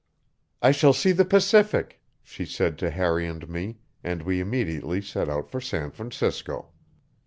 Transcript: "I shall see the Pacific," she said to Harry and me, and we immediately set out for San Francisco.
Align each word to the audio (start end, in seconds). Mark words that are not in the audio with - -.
"I 0.63 0.71
shall 0.71 0.93
see 0.93 1.11
the 1.11 1.25
Pacific," 1.25 2.01
she 2.23 2.43
said 2.43 2.79
to 2.79 2.89
Harry 2.89 3.27
and 3.27 3.47
me, 3.47 3.77
and 4.03 4.23
we 4.23 4.39
immediately 4.41 4.99
set 4.99 5.29
out 5.29 5.47
for 5.47 5.61
San 5.61 5.91
Francisco. 5.91 6.69